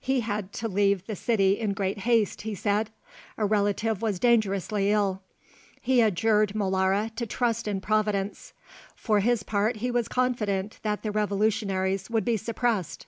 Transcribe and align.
He 0.00 0.20
had 0.20 0.50
to 0.54 0.66
leave 0.66 1.04
the 1.06 1.14
city 1.14 1.60
in 1.60 1.74
great 1.74 1.98
haste, 1.98 2.40
he 2.40 2.54
said; 2.54 2.88
a 3.36 3.44
relative 3.44 4.00
was 4.00 4.18
dangerously 4.18 4.90
ill. 4.90 5.20
He 5.78 6.00
adjured 6.00 6.54
Molara 6.54 7.14
to 7.16 7.26
trust 7.26 7.68
in 7.68 7.82
Providence; 7.82 8.54
for 8.96 9.20
his 9.20 9.42
part 9.42 9.76
he 9.76 9.90
was 9.90 10.08
confident 10.08 10.78
that 10.84 11.02
the 11.02 11.12
Revolutionaries 11.12 12.08
would 12.08 12.24
be 12.24 12.38
suppressed. 12.38 13.04